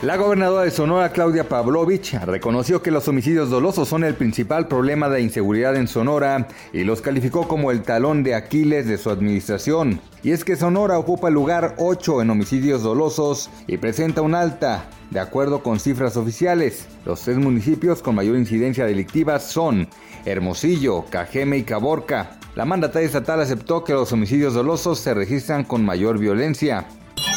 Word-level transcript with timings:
La 0.00 0.16
gobernadora 0.16 0.62
de 0.62 0.70
Sonora, 0.70 1.10
Claudia 1.10 1.48
Pavlovich, 1.48 2.14
reconoció 2.24 2.80
que 2.80 2.92
los 2.92 3.08
homicidios 3.08 3.50
dolosos 3.50 3.88
son 3.88 4.04
el 4.04 4.14
principal 4.14 4.68
problema 4.68 5.08
de 5.08 5.22
inseguridad 5.22 5.74
en 5.74 5.88
Sonora 5.88 6.46
y 6.72 6.84
los 6.84 7.02
calificó 7.02 7.48
como 7.48 7.72
el 7.72 7.82
talón 7.82 8.22
de 8.22 8.36
Aquiles 8.36 8.86
de 8.86 8.96
su 8.96 9.10
administración. 9.10 10.00
Y 10.22 10.30
es 10.30 10.44
que 10.44 10.54
Sonora 10.54 11.00
ocupa 11.00 11.26
el 11.26 11.34
lugar 11.34 11.74
8 11.78 12.22
en 12.22 12.30
homicidios 12.30 12.84
dolosos 12.84 13.50
y 13.66 13.78
presenta 13.78 14.22
un 14.22 14.36
alta, 14.36 14.84
de 15.10 15.18
acuerdo 15.18 15.64
con 15.64 15.80
cifras 15.80 16.16
oficiales. 16.16 16.86
Los 17.04 17.22
tres 17.22 17.38
municipios 17.38 18.00
con 18.00 18.14
mayor 18.14 18.36
incidencia 18.36 18.86
delictiva 18.86 19.40
son 19.40 19.88
Hermosillo, 20.24 21.06
Cajeme 21.10 21.58
y 21.58 21.64
Caborca. 21.64 22.38
La 22.54 22.64
mandataria 22.64 23.06
estatal 23.06 23.40
aceptó 23.40 23.82
que 23.82 23.94
los 23.94 24.12
homicidios 24.12 24.54
dolosos 24.54 25.00
se 25.00 25.12
registran 25.12 25.64
con 25.64 25.84
mayor 25.84 26.20
violencia. 26.20 26.86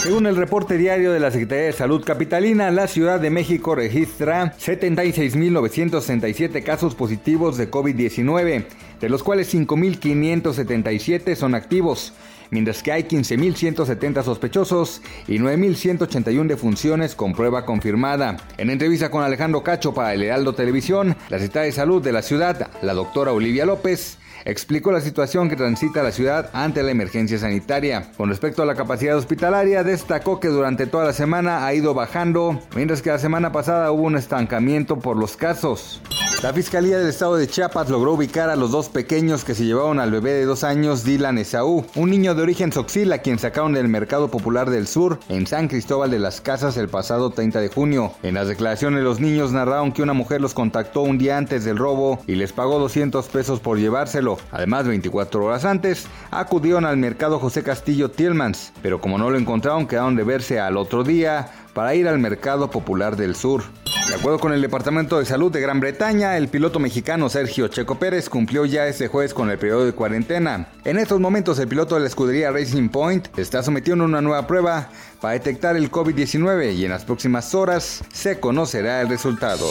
Según 0.04 0.26
el 0.26 0.36
reporte 0.36 0.80
diario 0.80 1.12
de 1.12 1.20
la 1.20 1.30
Secretaría 1.30 1.66
de 1.66 1.74
Salud 1.74 2.04
Capitalina, 2.04 2.72
la 2.72 2.88
Ciudad 2.88 3.20
de 3.20 3.30
México 3.30 3.76
registra 3.76 4.58
76.967 4.58 6.64
casos 6.64 6.96
positivos 6.96 7.56
de 7.56 7.70
COVID-19, 7.70 8.66
de 9.00 9.10
los 9.10 9.22
cuales 9.22 9.54
5.577 9.54 11.36
son 11.36 11.54
activos, 11.54 12.14
mientras 12.50 12.82
que 12.82 12.92
hay 12.92 13.04
15.170 13.04 14.24
sospechosos 14.24 15.04
y 15.28 15.38
9.181 15.38 16.48
defunciones 16.48 17.14
con 17.14 17.34
prueba 17.34 17.68
confirmada. 17.68 18.38
En 18.58 18.72
entrevista 18.72 19.12
con 19.12 19.24
Alejandro 19.24 19.62
Cacho 19.62 19.94
para 19.94 20.16
el 20.16 20.24
Heraldo 20.24 20.56
Televisión, 20.56 21.16
la 21.30 21.38
Secretaria 21.38 21.68
de 21.68 21.74
Salud 21.74 22.02
de 22.02 22.12
la 22.12 22.24
ciudad, 22.24 22.72
la 22.82 22.96
doctora 22.96 23.34
Olivia 23.34 23.68
López, 23.68 24.18
explicó 24.46 24.92
la 24.92 25.02
situación 25.02 25.50
que 25.50 25.56
transita 25.56 26.04
la 26.04 26.12
ciudad 26.12 26.50
ante 26.54 26.84
la 26.84 26.92
emergencia 26.92 27.38
sanitaria. 27.38 28.12
Con 28.18 28.30
respecto 28.30 28.64
a 28.64 28.66
la 28.66 28.76
capacidad 28.76 29.18
hospitalaria, 29.18 29.84
destacó 29.84 30.40
que 30.40 30.48
durante 30.48 30.88
toda 30.88 31.06
la 31.06 31.14
semana 31.14 31.66
ha 31.66 31.74
ido 31.74 31.94
bajando, 31.94 32.60
mientras 32.76 33.02
que 33.02 33.10
la 33.10 33.20
semana 33.20 33.52
pasada 33.52 33.92
hubo 33.92 34.04
un 34.04 34.18
estancamiento 34.18 35.00
por 35.00 35.18
los 35.18 35.38
casos. 35.38 36.02
La 36.42 36.54
Fiscalía 36.54 36.98
del 36.98 37.10
Estado 37.10 37.36
de 37.36 37.48
Chiapas 37.48 37.92
logró 37.92 38.14
ubicar 38.14 38.50
a 38.50 38.56
los 38.56 38.72
dos 38.72 38.90
pequeños 38.90 39.44
que 39.46 39.54
se 39.54 39.64
llevaron 39.64 40.00
al 40.00 40.10
bebé 40.10 40.32
de 40.32 40.46
dos 40.46 40.64
años, 40.64 41.04
Dylan 41.04 41.38
Esaú, 41.38 41.86
un 41.94 42.10
niño 42.10 42.34
de 42.34 42.42
origen 42.42 42.72
soxil 42.74 43.14
a 43.14 43.20
quien 43.20 43.38
sacaron 43.38 43.74
del 43.74 43.88
Mercado 43.88 44.32
Popular 44.32 44.72
del 44.72 44.88
Sur 44.88 45.20
en 45.30 45.46
San 45.46 45.68
Cristóbal 45.68 46.10
de 46.10 46.18
las 46.18 46.42
Casas 46.42 46.78
el 46.78 46.90
pasado 46.90 47.30
30 47.30 47.62
de 47.62 47.68
junio. 47.70 48.14
En 48.24 48.34
las 48.34 48.48
declaraciones 48.48 49.04
los 49.04 49.20
niños 49.20 49.52
narraron 49.52 49.92
que 49.92 50.02
una 50.02 50.14
mujer 50.14 50.42
los 50.42 50.56
contactó 50.56 51.02
un 51.02 51.20
día 51.20 51.38
antes 51.38 51.64
del 51.64 51.78
robo 51.78 52.20
y 52.26 52.34
les 52.34 52.54
pagó 52.54 52.80
200 52.80 53.28
pesos 53.28 53.60
por 53.60 53.78
llevárselo. 53.78 54.40
Además, 54.50 54.88
24 54.88 55.46
horas 55.46 55.64
antes, 55.64 56.08
acudieron 56.32 56.86
al 56.86 56.98
mercado 56.98 57.38
José 57.38 57.62
Castillo 57.62 58.10
Tillmans, 58.10 58.74
pero 58.82 59.00
como 59.00 59.20
no 59.20 59.30
lo 59.30 59.38
encontraron, 59.38 59.86
quedaron 59.86 60.16
de 60.16 60.24
verse 60.24 60.60
al 60.60 60.78
otro 60.78 61.04
día 61.04 61.52
para 61.76 61.94
ir 61.94 62.08
al 62.08 62.18
Mercado 62.18 62.72
Popular 62.72 63.16
del 63.16 63.36
Sur. 63.36 63.64
De 64.08 64.16
acuerdo 64.16 64.40
con 64.40 64.54
el 64.54 64.62
Departamento 64.62 65.20
de 65.20 65.26
Salud 65.26 65.52
de 65.52 65.62
Gran 65.62 65.80
Bretaña, 65.80 66.38
el 66.38 66.48
piloto 66.50 66.80
mexicano 66.80 67.30
Sergio 67.30 67.68
Checo 67.68 67.98
Pérez 67.98 68.30
cumplió 68.30 68.66
ya 68.66 68.88
este 68.88 69.08
jueves 69.08 69.34
con 69.34 69.50
el 69.50 69.58
periodo 69.58 69.86
de 69.86 69.94
cuarentena. 69.94 70.68
En 70.84 70.98
estos 70.98 71.20
momentos, 71.20 71.60
el 71.60 71.68
piloto 71.68 71.96
de 71.96 72.02
la 72.02 72.08
escudería 72.08 72.52
Racing 72.52 72.90
Point 72.90 73.28
está 73.38 73.64
sometido 73.64 73.96
a 74.02 74.06
una 74.06 74.22
nueva 74.22 74.48
prueba 74.48 74.90
para 75.22 75.34
detectar 75.34 75.76
el 75.78 75.90
COVID-19 75.92 76.76
y 76.76 76.86
en 76.86 76.92
las 76.92 77.06
próximas 77.06 77.54
horas 77.56 78.04
se 78.12 78.40
conocerá 78.40 79.02
el 79.02 79.10
resultado. 79.10 79.68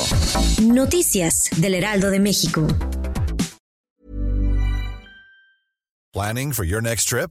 Noticias 0.62 1.50
del 1.56 1.74
Heraldo 1.74 2.10
de 2.10 2.20
México. 2.20 2.66
Planning 6.12 6.52
for 6.52 6.64
your 6.64 6.82
next 6.82 7.08
trip? 7.08 7.30